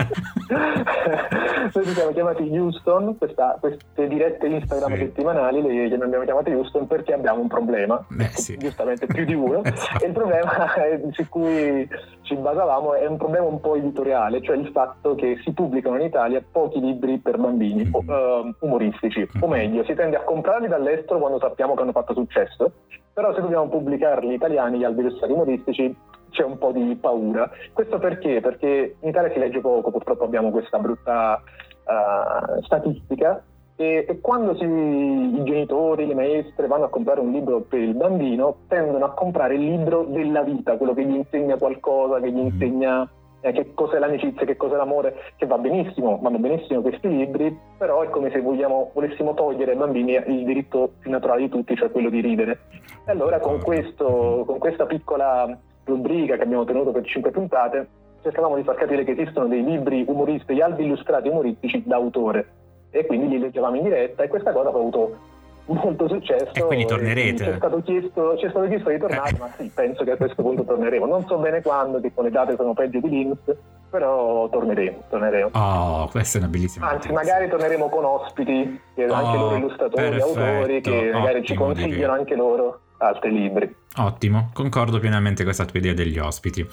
Noi 1.75 1.85
ci 1.85 1.93
siamo 1.93 2.12
chiamati 2.12 2.49
Houston, 2.56 3.17
questa, 3.19 3.56
queste 3.59 4.06
dirette 4.06 4.47
Instagram 4.47 4.93
sì. 4.94 4.99
settimanali 4.99 5.63
le, 5.63 5.89
le 5.89 5.94
abbiamo 5.94 6.25
chiamate 6.25 6.55
Houston 6.55 6.87
perché 6.87 7.13
abbiamo 7.13 7.41
un 7.41 7.49
problema, 7.49 8.05
Beh, 8.08 8.29
sì. 8.32 8.56
giustamente 8.56 9.06
più 9.06 9.25
di 9.25 9.34
uno, 9.34 9.63
esatto. 9.65 10.03
e 10.05 10.06
il 10.06 10.13
problema 10.13 10.51
su 11.10 11.29
cui 11.29 11.89
ci 12.22 12.37
basavamo 12.37 12.94
è 12.94 13.06
un 13.06 13.17
problema 13.17 13.46
un 13.46 13.60
po' 13.60 13.75
editoriale, 13.75 14.41
cioè 14.43 14.56
il 14.56 14.69
fatto 14.69 15.15
che 15.15 15.41
si 15.43 15.53
pubblicano 15.53 15.96
in 15.96 16.03
Italia 16.03 16.43
pochi 16.51 16.81
libri 16.81 17.19
per 17.19 17.39
bambini 17.39 17.84
mm-hmm. 17.84 18.08
uh, 18.08 18.55
umoristici, 18.60 19.20
mm-hmm. 19.20 19.43
o 19.43 19.46
meglio, 19.49 19.84
si 19.84 19.94
tende 19.94 20.17
a 20.17 20.20
comprarli 20.20 20.69
dall'estero 20.69 21.19
quando 21.19 21.39
sappiamo 21.39 21.75
che 21.75 21.82
hanno 21.82 21.93
fatto 21.93 22.15
successo, 22.15 22.72
però 23.13 23.34
se 23.34 23.41
dobbiamo 23.41 23.69
pubblicarli 23.69 24.34
italiani, 24.34 24.79
gli 24.79 24.84
albi 24.84 25.05
umoristici, 25.29 25.96
c'è 26.36 26.44
un 26.44 26.58
po' 26.58 26.70
di 26.70 26.96
paura. 27.00 27.50
Questo 27.72 27.98
perché? 27.98 28.40
Perché 28.40 28.96
in 29.00 29.08
Italia 29.08 29.32
si 29.32 29.38
legge 29.38 29.60
poco, 29.60 29.90
purtroppo 29.90 30.24
abbiamo 30.24 30.50
questa 30.50 30.78
brutta 30.78 31.43
uh, 31.43 32.62
statistica 32.62 33.43
e, 33.74 34.05
e, 34.06 34.20
quando 34.20 34.55
si, 34.56 34.64
i 34.64 35.43
genitori, 35.44 36.06
le 36.06 36.14
maestre 36.14 36.66
vanno 36.66 36.84
a 36.84 36.88
comprare 36.90 37.20
un 37.20 37.32
libro 37.32 37.62
per 37.62 37.81
il 37.81 37.94
bambino, 37.94 38.56
tendono 38.69 39.05
a 39.06 39.12
comprare 39.12 39.55
il 39.55 39.64
libro 39.64 40.05
della 40.05 40.43
vita, 40.43 40.76
quello 40.76 40.93
che 40.93 41.05
gli 41.05 41.14
insegna 41.14 41.56
qualcosa, 41.56 42.20
che 42.20 42.31
gli 42.31 42.34
mm-hmm. 42.34 42.46
insegna 42.46 43.10
eh, 43.40 43.52
che 43.52 43.74
cos'è 43.74 43.98
l'amicizia, 43.98 44.44
che 44.44 44.56
cos'è 44.56 44.76
l'amore, 44.76 45.32
che 45.36 45.46
va 45.46 45.58
benissimo, 45.58 46.19
vanno 46.20 46.38
benissimo 46.38 46.81
questi 46.81 47.08
libri, 47.08 47.56
però 47.78 48.02
è 48.02 48.08
come 48.10 48.31
se 48.31 48.40
vogliamo, 48.40 48.90
volessimo 48.93 49.34
togliere 49.34 49.72
ai 49.72 49.78
bambini 49.78 50.12
il 50.14 50.44
diritto 50.44 50.93
più 50.98 51.10
naturale 51.10 51.43
di 51.43 51.48
tutti, 51.48 51.76
cioè 51.76 51.90
quello 51.90 52.10
di 52.10 52.20
ridere. 52.20 52.58
E 53.06 53.10
allora 53.10 53.38
con, 53.38 53.60
questo, 53.62 54.43
con 54.46 54.58
questa 54.58 54.86
piccola 54.86 55.56
rubrica 55.86 56.36
che 56.36 56.43
abbiamo 56.43 56.64
tenuto 56.64 56.90
per 56.90 57.05
cinque 57.06 57.31
puntate, 57.31 57.88
cercavamo 58.22 58.56
di 58.56 58.62
far 58.62 58.74
capire 58.74 59.05
che 59.05 59.12
esistono 59.12 59.46
dei 59.46 59.64
libri 59.64 60.05
umoristici, 60.06 60.60
albi 60.60 60.84
illustrati 60.84 61.28
umoristici 61.28 61.82
d'autore 61.86 62.48
e 62.90 63.06
quindi 63.06 63.28
li 63.28 63.38
leggevamo 63.38 63.76
in 63.76 63.84
diretta 63.84 64.22
e 64.22 64.28
questa 64.28 64.52
cosa 64.52 64.69
ha 64.69 64.72
avuto 64.72 65.34
molto 65.66 66.08
successo. 66.08 66.52
E 66.52 66.62
quindi 66.62 66.86
tornerete? 66.86 67.44
Ci 67.44 67.50
è 67.50 67.56
stato 67.56 67.82
chiesto, 67.82 68.36
ci 68.36 68.46
è 68.46 68.50
stato 68.50 68.66
chiesto 68.66 68.90
di 68.90 68.98
tornare, 68.98 69.31
eh. 69.31 69.38
ma 69.38 69.48
sì, 69.56 69.70
penso 69.74 70.05
che 70.05 70.12
a 70.12 70.16
questo 70.16 70.43
punto 70.43 70.64
torneremo. 70.64 71.06
Non 71.06 71.26
so 71.26 71.38
bene 71.38 71.62
quando, 71.62 72.00
tipo 72.00 72.22
le 72.22 72.31
date 72.31 72.55
sono 72.56 72.72
peggio 72.72 73.00
di 73.00 73.08
Linux, 73.08 73.38
però 73.90 74.48
torneremo, 74.48 75.05
torneremo. 75.08 75.50
Oh, 75.52 76.08
questa 76.08 76.38
è 76.38 76.40
una 76.40 76.50
bellissima 76.50 76.86
Anzi, 76.86 77.08
notizia. 77.08 77.32
magari 77.32 77.48
torneremo 77.48 77.88
con 77.88 78.05
ospiti, 78.05 78.81
oh, 78.96 79.12
anche 79.12 79.38
loro 79.38 79.56
illustratori, 79.56 80.08
perfetto, 80.10 80.40
autori, 80.40 80.81
che 80.81 81.10
magari 81.12 81.44
ci 81.44 81.55
consigliano 81.55 82.12
anche 82.12 82.34
loro 82.34 82.81
altri 82.98 83.32
libri. 83.32 83.74
Ottimo, 83.98 84.50
concordo 84.53 84.98
pienamente 84.98 85.36
con 85.44 85.46
questa 85.46 85.65
tua 85.65 85.79
idea 85.79 85.94
degli 85.94 86.19
ospiti. 86.19 86.67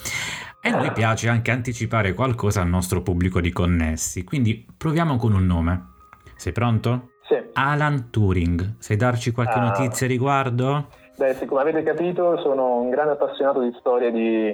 E 0.62 0.70
a 0.70 0.78
noi 0.78 0.92
piace 0.92 1.30
anche 1.30 1.52
anticipare 1.52 2.14
qualcosa 2.14 2.62
al 2.62 2.68
nostro 2.68 3.02
pubblico 3.02 3.40
di 3.40 3.52
connessi, 3.52 4.24
quindi 4.24 4.66
proviamo 4.78 5.16
con 5.18 5.34
un 5.34 5.46
nome. 5.46 5.92
Sei 6.36 6.52
pronto? 6.52 7.12
Sì. 7.28 7.36
Alan 7.54 8.10
Turing, 8.10 8.76
sai 8.80 8.98
darci 8.98 9.32
qualche 9.32 9.58
Ah. 9.60 9.62
notizia 9.64 10.08
riguardo? 10.08 10.88
Beh, 11.18 11.36
sì, 11.36 11.46
come 11.46 11.62
avete 11.62 11.84
capito, 11.84 12.38
sono 12.42 12.82
un 12.82 12.90
grande 12.90 13.14
appassionato 13.14 13.62
di 13.62 13.74
storie 13.80 14.12
di 14.12 14.48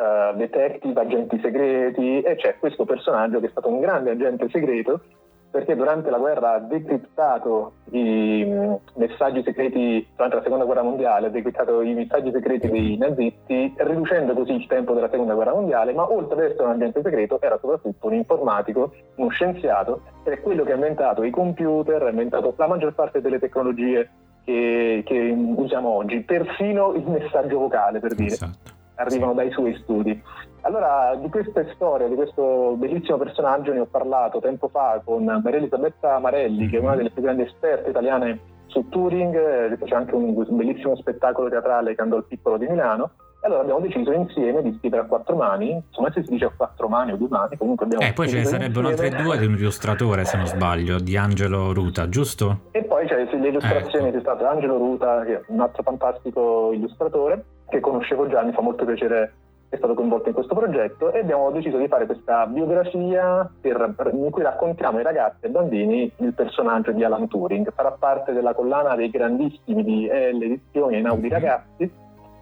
eh, 0.00 0.32
detective, 0.36 0.98
agenti 0.98 1.38
segreti 1.42 2.22
e 2.22 2.34
c'è 2.36 2.56
questo 2.58 2.84
personaggio 2.86 3.38
che 3.38 3.46
è 3.46 3.50
stato 3.50 3.68
un 3.68 3.80
grande 3.80 4.12
agente 4.12 4.48
segreto 4.50 5.02
perché 5.50 5.74
durante 5.74 6.10
la 6.10 6.18
guerra 6.18 6.54
ha 6.54 6.58
decriptato 6.60 7.72
i 7.90 8.44
mh, 8.44 8.78
messaggi 8.94 9.42
segreti, 9.42 10.06
durante 10.14 10.36
la 10.36 10.42
seconda 10.42 10.64
guerra 10.64 10.82
mondiale, 10.82 11.26
ha 11.26 11.30
decriptato 11.30 11.80
i 11.82 11.92
messaggi 11.92 12.30
segreti 12.30 12.68
dei 12.70 12.96
nazisti, 12.96 13.74
riducendo 13.76 14.32
così 14.34 14.52
il 14.52 14.66
tempo 14.68 14.94
della 14.94 15.10
seconda 15.10 15.34
guerra 15.34 15.52
mondiale, 15.52 15.92
ma 15.92 16.08
oltre 16.10 16.34
ad 16.44 16.50
essere 16.50 16.64
un 16.66 16.70
agente 16.72 17.02
segreto 17.02 17.40
era 17.40 17.58
soprattutto 17.60 18.06
un 18.06 18.14
informatico, 18.14 18.92
uno 19.16 19.28
scienziato, 19.30 20.02
ed 20.24 20.34
è 20.34 20.40
quello 20.40 20.62
che 20.62 20.72
ha 20.72 20.76
inventato 20.76 21.24
i 21.24 21.30
computer, 21.30 22.00
ha 22.02 22.10
inventato 22.10 22.54
la 22.56 22.68
maggior 22.68 22.94
parte 22.94 23.20
delle 23.20 23.40
tecnologie 23.40 24.08
che, 24.44 25.02
che 25.04 25.34
usiamo 25.56 25.88
oggi, 25.88 26.20
persino 26.20 26.92
il 26.94 27.06
messaggio 27.08 27.58
vocale 27.58 27.98
per 27.98 28.14
dire, 28.14 28.34
Esatto. 28.34 28.70
arrivano 28.94 29.34
dai 29.34 29.50
suoi 29.50 29.74
studi. 29.82 30.22
Allora, 30.62 31.16
di 31.16 31.28
questa 31.30 31.64
storia, 31.74 32.06
di 32.06 32.14
questo 32.14 32.74
bellissimo 32.76 33.16
personaggio 33.16 33.72
ne 33.72 33.80
ho 33.80 33.86
parlato 33.86 34.40
tempo 34.40 34.68
fa 34.68 35.00
con 35.04 35.24
Maria 35.24 35.58
Elisabetta 35.58 36.18
Marelli, 36.18 36.68
che 36.68 36.76
è 36.76 36.80
una 36.80 36.96
delle 36.96 37.10
più 37.10 37.22
grandi 37.22 37.42
esperte 37.42 37.90
italiane 37.90 38.40
su 38.66 38.88
Turing, 38.88 39.34
eh, 39.34 39.78
c'è 39.82 39.94
anche 39.94 40.14
un, 40.14 40.34
un 40.36 40.56
bellissimo 40.56 40.94
spettacolo 40.96 41.48
teatrale 41.48 41.94
che 41.94 42.02
andò 42.02 42.16
al 42.16 42.26
Piccolo 42.26 42.56
di 42.56 42.66
Milano. 42.68 43.10
E 43.42 43.46
allora 43.46 43.62
abbiamo 43.62 43.80
deciso 43.80 44.12
insieme 44.12 44.60
di 44.60 44.76
scrivere 44.76 45.02
a 45.02 45.06
quattro 45.06 45.34
mani, 45.34 45.72
insomma 45.72 46.12
se 46.12 46.22
si 46.22 46.32
dice 46.32 46.44
a 46.44 46.52
quattro 46.54 46.88
mani 46.88 47.12
o 47.12 47.16
due 47.16 47.28
mani, 47.30 47.56
comunque 47.56 47.86
abbiamo 47.86 48.04
Eh, 48.04 48.12
poi 48.12 48.28
ce 48.28 48.36
ne 48.36 48.44
sarebbero 48.44 48.88
altre 48.88 49.08
due 49.08 49.38
di 49.38 49.46
un 49.46 49.54
illustratore, 49.54 50.26
se 50.26 50.36
non 50.36 50.46
sbaglio, 50.46 50.98
di 51.00 51.16
Angelo 51.16 51.72
Ruta, 51.72 52.10
giusto? 52.10 52.68
E 52.72 52.84
poi 52.84 53.06
c'è 53.06 53.16
le 53.16 53.48
illustrazioni, 53.48 54.08
Ecco. 54.08 54.16
c'è 54.16 54.20
stato 54.20 54.46
Angelo 54.46 54.76
Ruta, 54.76 55.24
che 55.24 55.36
è 55.36 55.42
un 55.46 55.60
altro 55.60 55.82
fantastico 55.82 56.70
illustratore, 56.74 57.44
che 57.70 57.80
conoscevo 57.80 58.28
già, 58.28 58.42
mi 58.42 58.52
fa 58.52 58.60
molto 58.60 58.84
piacere 58.84 59.32
è 59.70 59.76
stato 59.76 59.94
coinvolto 59.94 60.28
in 60.28 60.34
questo 60.34 60.54
progetto 60.54 61.12
e 61.12 61.20
abbiamo 61.20 61.50
deciso 61.52 61.78
di 61.78 61.86
fare 61.86 62.04
questa 62.04 62.44
biografia 62.46 63.48
per- 63.60 63.94
per- 63.96 64.10
in 64.12 64.28
cui 64.30 64.42
raccontiamo 64.42 64.98
ai 64.98 65.04
ragazzi 65.04 65.36
e 65.42 65.46
ai 65.46 65.52
bambini 65.52 66.10
il 66.16 66.34
personaggio 66.34 66.90
di 66.90 67.04
Alan 67.04 67.28
Turing. 67.28 67.72
Farà 67.72 67.92
parte 67.92 68.32
della 68.32 68.52
collana 68.52 68.96
dei 68.96 69.10
grandissimi 69.10 69.84
di 69.84 70.06
L 70.06 70.42
Edizioni 70.42 70.96
e 70.96 71.00
Naudi 71.00 71.26
Mhm. 71.28 71.32
Ragazzi 71.32 71.90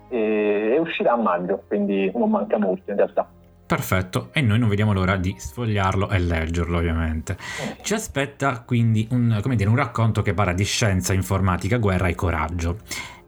e, 0.09 0.19
e 0.75 0.79
uscirà 0.79 1.13
a 1.13 1.17
maggio, 1.17 1.63
quindi 1.69 2.11
non 2.15 2.31
manca 2.31 2.59
molto 2.59 2.91
in 2.91 2.97
realtà. 2.97 3.29
Perfetto, 3.67 4.31
e 4.33 4.41
noi 4.41 4.59
non 4.59 4.71
vediamo 4.71 4.95
l'ora 4.95 5.17
di 5.17 5.35
sfogliarlo 5.37 6.09
e 6.09 6.19
leggerlo, 6.19 6.79
ovviamente. 6.79 7.37
Ci 7.83 7.93
aspetta 7.93 8.63
quindi 8.65 9.07
un, 9.11 9.39
come 9.43 9.57
dire, 9.57 9.69
un 9.69 9.77
racconto 9.77 10.23
che 10.23 10.33
parla 10.33 10.55
di 10.55 10.65
scienza, 10.65 11.13
informatica, 11.13 11.77
guerra 11.77 12.09
e 12.09 12.15
coraggio. 12.15 12.79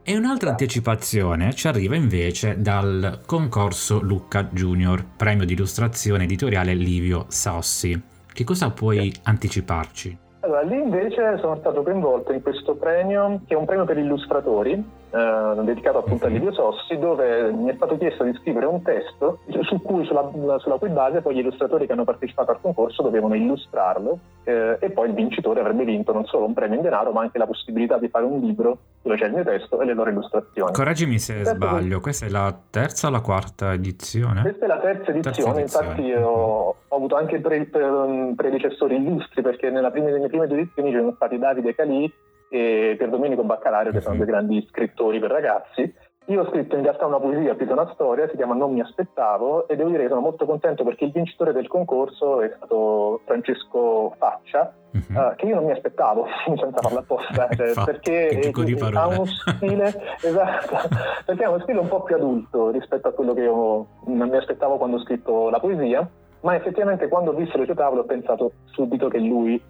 E 0.02 0.16
un'altra 0.16 0.50
anticipazione 0.50 1.52
ci 1.52 1.68
arriva 1.68 1.94
invece 1.94 2.60
dal 2.60 3.20
concorso 3.26 4.00
Lucca 4.00 4.44
Junior, 4.44 5.04
premio 5.14 5.44
di 5.44 5.52
illustrazione 5.52 6.24
editoriale 6.24 6.72
Livio 6.72 7.26
Sossi. 7.28 8.00
Che 8.32 8.44
cosa 8.44 8.70
puoi 8.70 9.12
anticiparci? 9.24 10.16
Allora, 10.40 10.62
lì 10.62 10.80
invece 10.80 11.36
sono 11.38 11.56
stato 11.58 11.82
coinvolto 11.82 12.32
in 12.32 12.40
questo 12.40 12.74
premio, 12.76 13.42
che 13.46 13.52
è 13.52 13.56
un 13.56 13.66
premio 13.66 13.84
per 13.84 13.98
illustratori, 13.98 14.82
eh, 15.10 15.62
dedicato 15.64 15.98
appunto 15.98 16.26
a. 16.26 16.28
Livio 16.28 16.52
Sossi, 16.52 16.98
dove 16.98 17.50
mi 17.52 17.70
è 17.70 17.74
stato 17.74 17.96
chiesto 17.98 18.24
di 18.24 18.32
scrivere 18.40 18.66
un 18.66 18.82
testo 18.82 19.40
su 19.62 19.80
cui, 19.82 20.04
sulla, 20.04 20.30
sulla 20.58 20.76
cui 20.78 20.88
base 20.90 21.20
poi 21.20 21.34
gli 21.34 21.38
illustratori 21.38 21.86
che 21.86 21.92
hanno 21.92 22.04
partecipato 22.04 22.50
al 22.52 22.60
concorso 22.60 23.02
dovevano 23.02 23.34
illustrarlo 23.34 24.18
eh, 24.44 24.76
e 24.80 24.90
poi 24.90 25.08
il 25.08 25.14
vincitore 25.14 25.60
avrebbe 25.60 25.84
vinto 25.84 26.12
non 26.12 26.24
solo 26.26 26.46
un 26.46 26.52
premio 26.54 26.76
in 26.76 26.82
denaro, 26.82 27.12
ma 27.12 27.22
anche 27.22 27.38
la 27.38 27.46
possibilità 27.46 27.98
di 27.98 28.08
fare 28.08 28.24
un 28.24 28.40
libro 28.40 28.78
dove 29.02 29.16
c'è 29.16 29.26
il 29.26 29.32
mio 29.32 29.44
testo 29.44 29.80
e 29.80 29.84
le 29.84 29.94
loro 29.94 30.10
illustrazioni. 30.10 30.72
Correggimi 30.72 31.18
se 31.18 31.44
Certo. 31.44 31.54
sbaglio, 31.54 32.00
questa 32.00 32.26
è 32.26 32.28
la 32.28 32.54
terza 32.70 33.08
o 33.08 33.10
la 33.10 33.20
quarta 33.20 33.72
edizione? 33.72 34.42
Questa 34.42 34.64
è 34.64 34.68
la 34.68 34.78
terza 34.78 35.10
edizione, 35.10 35.52
Terza 35.54 35.58
edizione. 35.60 35.88
infatti 35.90 36.02
io 36.02 36.26
ho 36.28 36.76
avuto 36.88 37.16
anche 37.16 37.40
pre- 37.40 37.64
pre- 37.66 38.32
predecessori 38.36 38.96
illustri 38.96 39.42
perché 39.42 39.70
nella 39.70 39.90
prima- 39.90 40.10
nelle 40.10 40.28
prime 40.28 40.46
due 40.46 40.58
edizioni 40.58 40.90
ci 40.90 40.96
sono 40.96 41.12
stati 41.16 41.38
Davide 41.38 41.74
Calì 41.74 42.12
e 42.50 42.94
Pier 42.98 43.08
Domenico 43.08 43.42
Baccalario 43.44 43.92
che 43.92 44.00
sono 44.00 44.14
Mhm. 44.16 44.20
due 44.20 44.30
grandi 44.30 44.66
scrittori 44.68 45.18
per 45.20 45.30
ragazzi. 45.30 45.94
Io 46.26 46.42
ho 46.42 46.48
scritto 46.50 46.76
in 46.76 46.82
realtà 46.82 47.06
una 47.06 47.18
poesia 47.18 47.54
più 47.54 47.66
che 47.66 47.72
una 47.72 47.90
storia, 47.92 48.28
si 48.28 48.36
chiama 48.36 48.54
Non 48.54 48.72
mi 48.72 48.80
aspettavo 48.80 49.66
e 49.66 49.74
devo 49.74 49.88
dire 49.88 50.02
che 50.02 50.08
sono 50.10 50.20
molto 50.20 50.44
contento 50.46 50.84
perché 50.84 51.04
il 51.06 51.10
vincitore 51.12 51.52
del 51.52 51.66
concorso 51.66 52.40
è 52.42 52.52
stato 52.56 53.20
Francesco 53.24 54.14
Faccia, 54.18 54.72
Mhm. 54.92 55.16
eh, 55.16 55.32
che 55.36 55.46
io 55.46 55.54
non 55.56 55.64
mi 55.64 55.72
aspettavo 55.72 56.26
senza 56.46 56.70
farla 56.82 57.00
apposta, 57.00 57.48
cioè, 57.56 57.68
Infatti, 57.68 57.84
perché 57.90 58.52
di 58.64 58.78
ha 58.94 59.06
uno 59.08 59.24
stile 59.24 59.86
esatto, 60.22 60.76
perché 61.24 61.44
ha 61.44 61.48
uno 61.50 61.60
stile 61.62 61.78
un 61.78 61.88
po' 61.88 62.02
più 62.02 62.14
adulto 62.14 62.70
rispetto 62.70 63.08
a 63.08 63.12
quello 63.12 63.32
che 63.34 63.42
io 63.42 63.86
non 64.06 64.28
mi 64.28 64.36
aspettavo 64.36 64.76
quando 64.76 64.96
ho 64.96 65.00
scritto 65.00 65.48
la 65.50 65.58
poesia, 65.58 66.08
ma 66.42 66.54
effettivamente 66.54 67.08
quando 67.08 67.30
ho 67.30 67.34
visto 67.34 67.58
le 67.58 67.64
sue 67.64 67.74
tavole 67.74 68.00
ho 68.02 68.04
pensato 68.04 68.52
subito 68.66 69.08
che 69.08 69.18
lui 69.18 69.60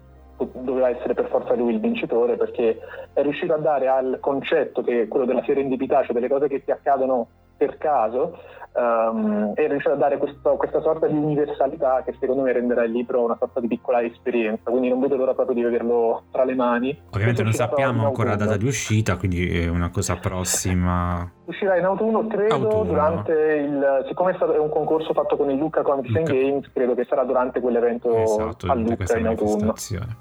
doveva 0.45 0.89
essere 0.89 1.13
per 1.13 1.27
forza 1.27 1.53
lui 1.53 1.73
il 1.73 1.79
vincitore 1.79 2.35
perché 2.35 2.79
è 3.13 3.21
riuscito 3.21 3.53
a 3.53 3.57
dare 3.57 3.87
al 3.87 4.17
concetto 4.19 4.81
che 4.81 5.07
quello 5.07 5.25
della 5.25 5.43
serendipità, 5.43 6.03
cioè 6.03 6.13
delle 6.13 6.27
cose 6.27 6.47
che 6.47 6.63
ti 6.63 6.71
accadono 6.71 7.27
per 7.61 7.77
caso, 7.77 8.39
ehm, 8.75 9.53
è 9.53 9.67
riuscito 9.67 9.93
a 9.93 9.97
dare 9.97 10.17
questo- 10.17 10.55
questa 10.55 10.81
sorta 10.81 11.05
di 11.05 11.13
universalità 11.15 12.01
che 12.03 12.15
secondo 12.19 12.41
me 12.41 12.51
renderà 12.53 12.83
il 12.83 12.91
libro 12.91 13.23
una 13.23 13.35
sorta 13.37 13.59
di 13.59 13.67
piccola 13.67 14.01
esperienza, 14.01 14.71
quindi 14.71 14.89
non 14.89 14.99
vedo 14.99 15.15
l'ora 15.15 15.35
proprio 15.35 15.53
di 15.55 15.61
vederlo 15.61 16.23
tra 16.31 16.43
le 16.43 16.55
mani. 16.55 16.99
Ovviamente 17.11 17.43
non 17.43 17.53
sappiamo 17.53 18.07
ancora 18.07 18.31
la 18.31 18.35
data 18.37 18.57
di 18.57 18.65
uscita, 18.65 19.15
quindi 19.17 19.59
è 19.59 19.67
una 19.67 19.91
cosa 19.91 20.15
prossima. 20.15 21.29
Uscirà 21.51 21.77
in 21.77 21.83
autunno, 21.83 22.25
credo, 22.27 22.55
Autunno. 22.55 22.83
durante 22.85 23.31
il... 23.33 24.05
siccome 24.07 24.31
è, 24.31 24.35
stato, 24.35 24.53
è 24.53 24.57
un 24.57 24.69
concorso 24.69 25.11
fatto 25.13 25.35
con 25.35 25.49
il 25.51 25.57
Lucca 25.57 25.81
Comics 25.81 26.15
and. 26.15 26.27
Games, 26.31 26.71
credo 26.73 26.95
che 26.95 27.05
sarà 27.09 27.25
durante 27.25 27.59
quell'evento 27.59 28.15
Esatto, 28.15 28.71
a 28.71 28.75
di 28.75 28.83
Lucca 28.83 28.95
questa 28.95 29.17
in 29.17 29.27
autunno. 29.27 29.49
manifestazione. 29.57 30.15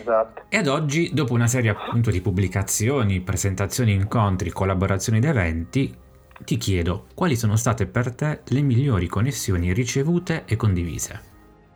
Esatto. 0.00 0.42
E 0.48 0.56
ad 0.56 0.66
oggi, 0.68 1.12
dopo 1.12 1.32
una 1.34 1.48
serie 1.48 1.70
appunto 1.70 2.10
di 2.10 2.20
pubblicazioni, 2.20 3.20
presentazioni, 3.20 3.92
incontri, 3.92 4.50
collaborazioni 4.50 5.18
ed 5.18 5.24
eventi, 5.24 5.92
ti 6.44 6.56
chiedo 6.56 7.06
quali 7.14 7.36
sono 7.36 7.56
state 7.56 7.86
per 7.86 8.14
te 8.14 8.40
le 8.48 8.60
migliori 8.60 9.06
connessioni 9.06 9.72
ricevute 9.72 10.44
e 10.46 10.56
condivise. 10.56 11.26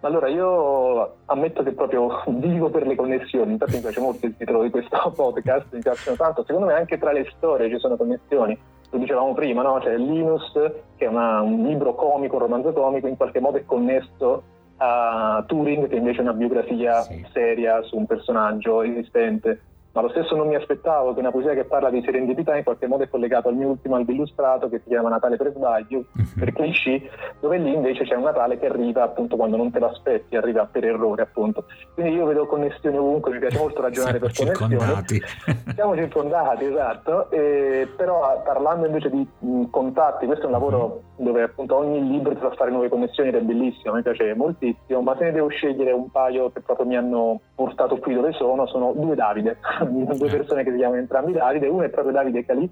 Allora, 0.00 0.28
io 0.28 1.16
ammetto 1.26 1.62
che 1.62 1.72
proprio 1.72 2.22
vivo 2.26 2.70
per 2.70 2.86
le 2.86 2.94
connessioni, 2.96 3.52
infatti 3.52 3.74
mi 3.76 3.80
piace 3.80 4.00
molto 4.00 4.26
il 4.26 4.34
titolo 4.36 4.62
di 4.62 4.70
questo 4.70 4.98
podcast, 5.14 5.66
mi 5.72 5.80
piacciono 5.80 6.16
tanto, 6.16 6.44
secondo 6.44 6.66
me 6.66 6.74
anche 6.74 6.98
tra 6.98 7.12
le 7.12 7.30
storie 7.36 7.68
ci 7.68 7.78
sono 7.78 7.96
connessioni, 7.96 8.58
lo 8.90 8.98
dicevamo 8.98 9.32
prima, 9.32 9.62
no? 9.62 9.78
c'è 9.80 9.96
Linus 9.96 10.52
che 10.96 11.04
è 11.04 11.08
una- 11.08 11.40
un 11.40 11.62
libro 11.66 11.94
comico, 11.94 12.34
un 12.36 12.42
romanzo 12.42 12.72
comico, 12.72 13.06
in 13.06 13.16
qualche 13.16 13.40
modo 13.40 13.58
è 13.58 13.64
connesso 13.64 14.42
a 14.78 15.44
Turing 15.46 15.88
che 15.88 15.94
invece 15.94 16.18
è 16.18 16.22
una 16.22 16.32
biografia 16.32 17.00
Sì. 17.02 17.24
seria 17.32 17.80
su 17.82 17.96
un 17.96 18.06
personaggio 18.06 18.82
esistente. 18.82 19.60
Ma 19.92 20.00
lo 20.00 20.08
stesso 20.08 20.34
non 20.34 20.48
mi 20.48 20.54
aspettavo 20.54 21.12
che 21.12 21.20
una 21.20 21.30
poesia 21.30 21.52
che 21.52 21.64
parla 21.64 21.90
di 21.90 22.00
serendipità 22.02 22.56
in 22.56 22.64
qualche 22.64 22.86
modo 22.86 23.02
è 23.02 23.08
collegato 23.10 23.48
al 23.48 23.54
mio 23.56 23.68
ultimo 23.68 23.96
albo 23.96 24.10
illustrato 24.12 24.70
che 24.70 24.78
si 24.82 24.88
chiama 24.88 25.10
Natale 25.10 25.36
per 25.36 25.52
sbaglio, 25.54 26.04
Mhm. 26.12 26.24
per 26.38 26.52
cliché, 26.54 27.10
dove 27.40 27.58
lì 27.58 27.74
invece 27.74 28.04
c'è 28.04 28.14
un 28.14 28.22
Natale 28.22 28.58
che 28.58 28.66
arriva 28.66 29.02
appunto 29.02 29.36
quando 29.36 29.56
non 29.58 29.70
te 29.70 29.78
lo 29.80 29.88
aspetti, 29.90 30.34
arriva 30.36 30.64
per 30.70 30.84
errore 30.86 31.22
appunto. 31.22 31.66
Quindi 31.94 32.12
io 32.14 32.24
vedo 32.24 32.46
connessioni 32.46 32.96
ovunque, 32.96 33.32
mi 33.32 33.38
piace 33.38 33.58
molto 33.58 33.82
ragionare 33.82 34.18
Siamo 34.30 34.50
per 34.50 34.56
connessioni. 34.58 34.80
circondati. 34.80 35.22
Siamo 35.74 35.94
circondati, 35.96 36.64
esatto, 36.64 37.30
e 37.30 37.88
però 37.94 38.42
parlando 38.42 38.86
invece 38.86 39.10
di 39.10 39.28
mh, 39.40 39.64
contatti, 39.70 40.24
questo 40.26 40.44
è 40.44 40.46
un 40.46 40.52
lavoro 40.52 41.00
dove 41.22 41.42
appunto 41.42 41.76
ogni 41.76 42.06
libro 42.06 42.34
ti 42.34 42.40
fa 42.40 42.50
fare 42.50 42.70
nuove 42.70 42.88
connessioni 42.88 43.28
ed 43.28 43.36
è 43.36 43.40
bellissimo, 43.40 43.94
mi 43.94 44.02
piace 44.02 44.34
moltissimo, 44.34 45.00
ma 45.02 45.16
se 45.16 45.24
ne 45.24 45.32
devo 45.32 45.48
scegliere 45.48 45.92
un 45.92 46.10
paio 46.10 46.50
che 46.50 46.60
proprio 46.60 46.86
mi 46.86 46.96
hanno 46.96 47.40
portato 47.54 47.98
qui 47.98 48.14
dove 48.14 48.32
sono, 48.32 48.66
sono 48.66 48.92
due 48.94 49.14
Davide, 49.14 49.58
due 49.86 50.28
persone 50.28 50.64
che 50.64 50.70
si 50.70 50.76
chiamano 50.76 51.00
entrambi 51.00 51.32
Davide, 51.32 51.68
uno 51.68 51.82
è 51.82 51.88
proprio 51.88 52.12
Davide 52.12 52.44
Calì, 52.44 52.70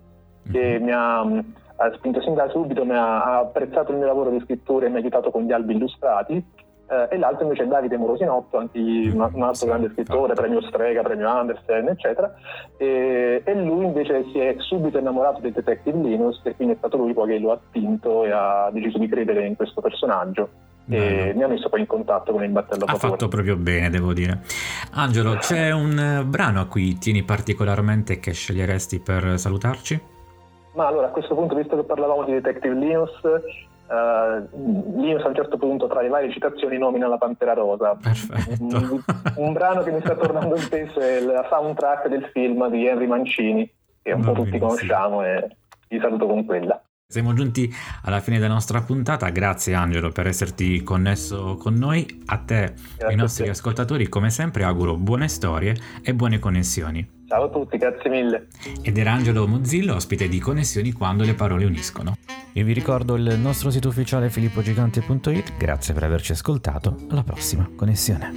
che 0.50 0.78
mi 0.80 0.92
ha, 0.92 1.25
mh, 1.25 1.54
ha 1.76 1.92
spinto 1.95 2.21
sin 2.23 2.35
da 2.35 2.49
subito, 2.49 2.85
mi 2.85 2.95
ha, 2.95 3.23
ha 3.23 3.38
apprezzato 3.38 3.92
il 3.92 3.99
mio 3.99 4.07
lavoro 4.07 4.30
di 4.30 4.40
scrittura 4.40 4.87
e 4.87 4.88
mi 4.88 4.97
ha 4.97 4.99
aiutato 4.99 5.30
con 5.30 5.42
gli 5.42 5.52
albi 5.52 5.75
illustrati. 5.75 6.45
Eh, 6.90 7.09
e 7.14 7.18
l'altro 7.18 7.44
invece 7.44 7.62
è 7.62 7.66
Davide 7.66 7.97
Morosinotto, 7.97 8.59
anche 8.59 8.78
un, 8.78 9.30
un 9.32 9.42
altro 9.42 9.66
grande 9.66 9.90
scrittore, 9.92 10.35
premio 10.35 10.61
Strega, 10.62 11.02
premio 11.02 11.28
Andersen, 11.28 11.88
eccetera. 11.88 12.35
E, 12.76 13.42
e 13.44 13.54
lui 13.54 13.85
invece 13.85 14.25
si 14.32 14.38
è 14.38 14.56
subito 14.59 14.99
innamorato 14.99 15.40
del 15.40 15.52
Detective 15.52 15.99
Linus 15.99 16.40
e 16.44 16.56
quindi 16.56 16.75
è 16.75 16.76
stato 16.78 16.97
lui 16.97 17.12
poi 17.12 17.28
che 17.28 17.38
lo 17.38 17.52
ha 17.52 17.61
spinto 17.68 18.25
e 18.25 18.30
ha 18.32 18.68
deciso 18.73 18.99
di 18.99 19.09
credere 19.09 19.47
in 19.47 19.54
questo 19.54 19.80
personaggio 19.80 20.49
e 20.88 21.32
mi 21.37 21.42
ha 21.44 21.47
messo 21.47 21.68
poi 21.68 21.80
in 21.80 21.87
contatto 21.87 22.32
con 22.32 22.42
il 22.42 22.50
battello 22.50 22.85
Ha 22.87 22.94
fatto 22.97 23.28
proprio 23.28 23.56
bene, 23.56 23.90
devo 23.90 24.12
dire. 24.12 24.40
Angelo, 24.94 25.37
c'è 25.37 25.70
un 25.70 25.97
eh, 25.97 26.25
brano 26.25 26.61
a 26.61 26.66
cui 26.66 26.99
tieni 26.99 27.23
particolarmente 27.23 28.18
che 28.18 28.32
sceglieresti 28.32 28.99
per 28.99 29.38
salutarci? 29.38 30.00
Ma 30.75 30.87
allora 30.87 31.06
a 31.06 31.11
questo 31.11 31.35
punto, 31.35 31.54
visto 31.54 31.76
che 31.76 31.85
parlavamo 31.85 32.25
di 32.25 32.32
Detective 32.32 32.75
Linus, 32.75 33.11
uh, 33.90 35.00
Linus 35.00 35.25
a 35.25 35.28
un 35.28 35.35
certo 35.35 35.59
punto 35.59 35.88
tra 35.88 36.00
le 36.00 36.09
varie 36.09 36.32
citazioni 36.32 36.78
nomina 36.78 37.09
la 37.09 37.18
Pantera 37.18 37.52
Rosa. 37.52 37.97
Perfetto. 38.00 38.62
Un, 38.62 39.02
un 39.37 39.52
brano 39.52 39.82
che 39.82 39.90
mi 39.90 40.00
sta 40.00 40.14
tornando 40.14 40.56
in 40.56 40.68
peso 40.68 41.00
è 41.00 41.20
la 41.20 41.47
soundtrack 41.50 42.09
del 42.09 42.30
film 42.32 42.68
di 42.70 42.87
Henry 42.87 43.06
Mancini, 43.06 43.70
che 44.02 44.12
un 44.12 44.23
po' 44.23 44.32
tutti 44.32 44.59
conosciamo 44.59 45.23
e 45.25 45.56
vi 45.88 45.99
saluto 45.99 46.26
con 46.26 46.44
quella. 46.44 46.80
Siamo 47.11 47.32
giunti 47.32 47.68
alla 48.04 48.20
fine 48.20 48.38
della 48.38 48.52
nostra 48.52 48.82
puntata, 48.82 49.28
grazie 49.30 49.75
Angelo 49.75 50.12
per 50.12 50.28
esserti 50.28 50.80
connesso 50.85 51.56
con 51.56 51.75
noi, 51.75 52.23
a 52.26 52.38
te 52.38 52.73
e 52.99 53.04
ai 53.04 53.16
nostri 53.16 53.49
ascoltatori 53.49 54.09
come 54.09 54.30
sempre 54.30 54.62
auguro 54.62 54.97
buone 54.97 55.26
storie 55.26 55.75
e 56.04 56.14
buone 56.14 56.38
connessioni. 56.38 57.04
Ciao 57.26 57.44
a 57.44 57.49
tutti, 57.49 57.78
grazie 57.78 58.11
mille. 58.11 58.47
Ed 58.82 58.97
era 58.97 59.11
Angelo 59.11 59.49
Muzzillo, 59.49 59.97
ospite 59.97 60.28
di 60.28 60.38
Connessioni 60.38 60.92
quando 60.92 61.25
le 61.25 61.35
parole 61.35 61.64
uniscono. 61.64 62.16
Io 62.54 62.64
vi 62.64 62.73
ricordo 62.73 63.14
il 63.14 63.38
nostro 63.38 63.71
sito 63.71 63.88
ufficiale 63.88 64.28
filippogigante.it, 64.28 65.57
grazie 65.57 65.95
per 65.95 66.02
averci 66.02 66.33
ascoltato, 66.33 66.97
alla 67.11 67.23
prossima 67.23 67.69
connessione. 67.76 68.33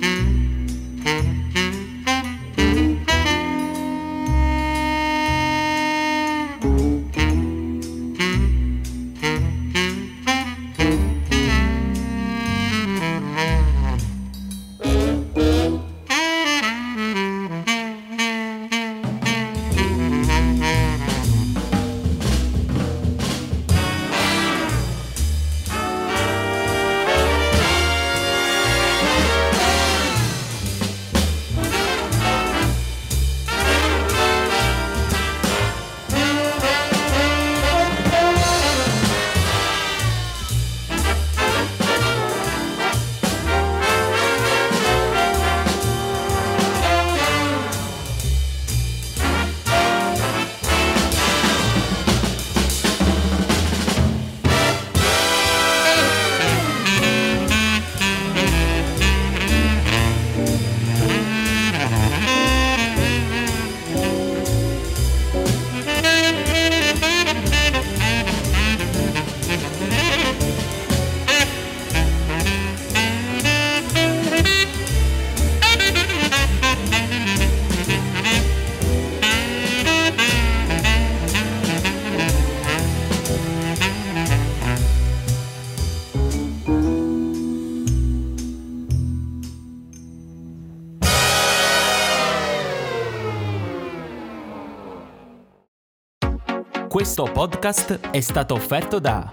Questo 97.16 97.32
podcast 97.32 98.00
è 98.10 98.22
stato 98.22 98.56
offerto 98.56 98.98
da 98.98 99.30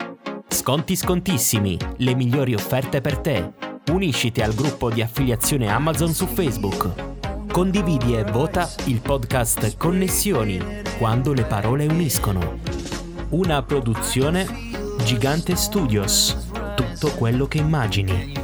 Sconti 0.48 0.94
Scontissimi, 0.94 1.78
le 1.96 2.14
migliori 2.14 2.52
offerte 2.52 3.00
per 3.00 3.16
te. 3.20 3.54
Unisciti 3.90 4.42
al 4.42 4.52
gruppo 4.52 4.90
di 4.90 5.00
affiliazione 5.00 5.66
Amazon 5.66 6.12
su 6.12 6.26
Facebook. 6.26 6.90
Condividi 7.50 8.14
e 8.16 8.24
vota 8.24 8.68
il 8.84 9.00
podcast 9.00 9.78
Connessioni, 9.78 10.82
quando 10.98 11.32
le 11.32 11.44
parole 11.44 11.86
uniscono. 11.86 12.58
Una 13.30 13.62
produzione 13.62 14.46
Gigante 15.02 15.56
Studios. 15.56 16.36
Tutto 16.76 17.12
quello 17.12 17.48
che 17.48 17.56
immagini. 17.56 18.34